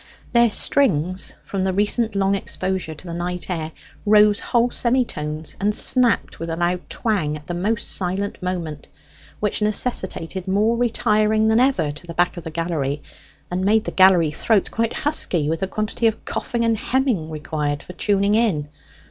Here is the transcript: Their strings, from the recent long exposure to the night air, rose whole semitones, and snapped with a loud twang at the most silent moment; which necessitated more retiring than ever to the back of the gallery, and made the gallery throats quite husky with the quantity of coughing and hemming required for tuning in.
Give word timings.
Their 0.33 0.49
strings, 0.49 1.35
from 1.45 1.63
the 1.63 1.73
recent 1.73 2.15
long 2.15 2.33
exposure 2.33 2.95
to 2.95 3.05
the 3.05 3.13
night 3.13 3.51
air, 3.51 3.71
rose 4.03 4.39
whole 4.39 4.71
semitones, 4.71 5.55
and 5.61 5.75
snapped 5.75 6.39
with 6.39 6.49
a 6.49 6.55
loud 6.55 6.89
twang 6.89 7.35
at 7.35 7.45
the 7.45 7.53
most 7.53 7.87
silent 7.95 8.41
moment; 8.41 8.87
which 9.39 9.61
necessitated 9.61 10.47
more 10.47 10.75
retiring 10.75 11.49
than 11.49 11.59
ever 11.59 11.91
to 11.91 12.07
the 12.07 12.15
back 12.15 12.35
of 12.35 12.45
the 12.45 12.49
gallery, 12.49 13.03
and 13.51 13.63
made 13.63 13.83
the 13.83 13.91
gallery 13.91 14.31
throats 14.31 14.69
quite 14.69 14.93
husky 14.93 15.47
with 15.47 15.59
the 15.59 15.67
quantity 15.67 16.07
of 16.07 16.25
coughing 16.25 16.65
and 16.65 16.77
hemming 16.77 17.29
required 17.29 17.83
for 17.83 17.93
tuning 17.93 18.33
in. 18.33 18.69